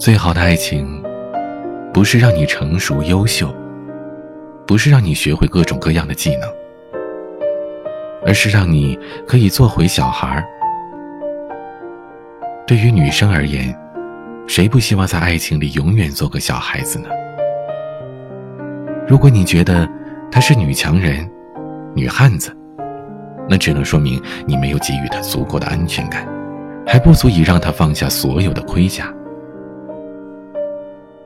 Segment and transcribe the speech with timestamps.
[0.00, 1.04] 最好的爱情，
[1.92, 3.54] 不是让你成熟优秀，
[4.66, 6.48] 不是让你学会各种各样的技能，
[8.24, 10.44] 而是让你可以做回小孩儿。
[12.66, 13.78] 对于女生而言，
[14.48, 17.10] 谁不希望在爱情里永远做个小孩子呢？
[19.06, 19.86] 如果你觉得
[20.32, 21.30] 他是女强人、
[21.94, 22.50] 女汉子，
[23.46, 26.26] 那只能说明你没有给予他足够的安全感，
[26.86, 29.12] 还不足以让他放下所有的盔甲。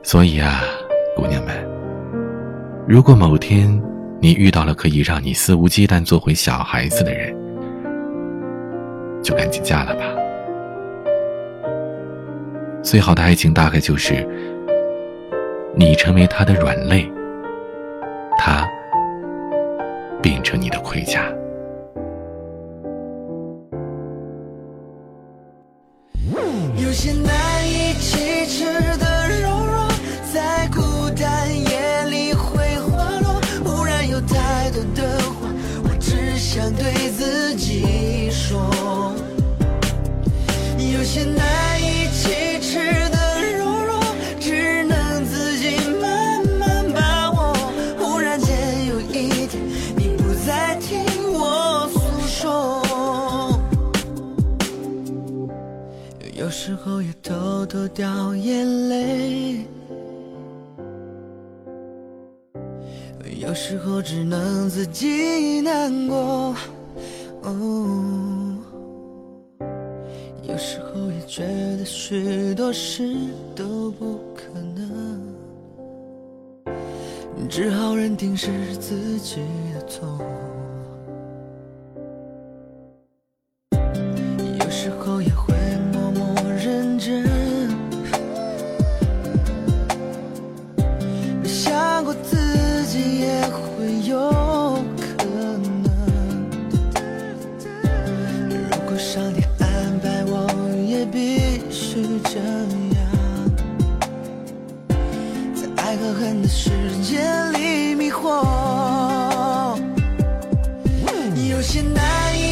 [0.05, 0.61] 所以啊，
[1.15, 1.55] 姑娘们，
[2.87, 3.67] 如果某天
[4.21, 7.35] 你遇到了可以让你肆无忌惮做回小孩子的人，
[9.23, 10.03] 就赶紧嫁了吧。
[12.83, 14.23] 最好的爱情大概就是，
[15.75, 17.11] 你成为他的软肋，
[18.37, 18.63] 他
[20.21, 21.23] 变成你的盔甲。
[41.15, 42.77] 些难以启齿
[43.09, 44.03] 的柔弱，
[44.37, 47.53] 只能自己慢慢把握。
[47.97, 49.63] 忽然间有一天，
[49.95, 50.99] 你不再听
[51.31, 52.83] 我诉说。
[56.33, 59.65] 有时候也偷偷掉眼泪，
[63.37, 66.53] 有时候只能自己难过。
[67.41, 68.04] 哦，
[70.55, 71.43] 有时候也觉
[71.77, 73.13] 得许多事
[73.53, 75.21] 都不可能，
[77.49, 79.41] 只好认定是自己
[79.73, 80.17] 的错。
[105.95, 106.69] 爱和恨的世
[107.01, 107.21] 界
[107.53, 108.43] 里迷惑。
[111.49, 112.44] 有些难以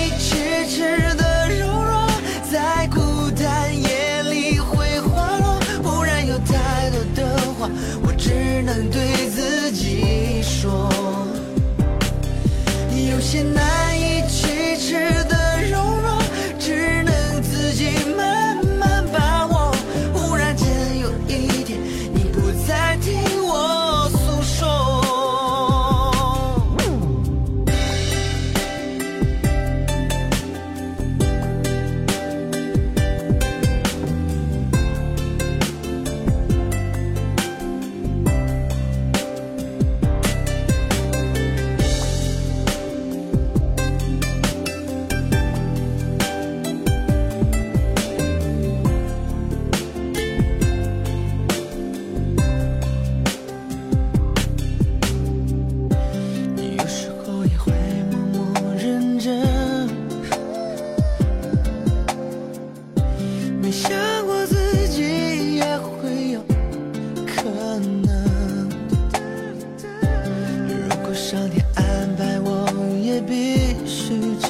[71.13, 72.67] 上天安排，我
[72.99, 74.49] 也必须这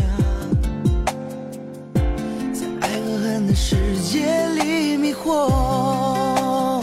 [0.00, 0.02] 样，
[2.54, 4.24] 在爱和恨的世界
[4.54, 6.82] 里迷惑。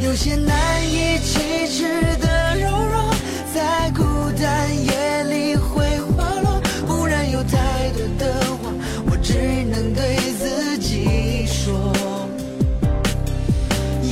[0.00, 1.84] 有些难以启齿
[2.20, 3.14] 的柔弱，
[3.54, 4.02] 在孤
[4.36, 6.60] 单夜里会滑落。
[6.88, 8.72] 忽然有太多的话，
[9.08, 9.34] 我只
[9.70, 11.92] 能对自己说。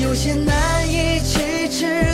[0.00, 2.13] 有些难以启齿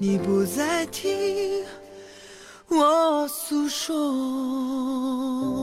[0.00, 1.64] 你不再听
[2.68, 5.57] 我诉说。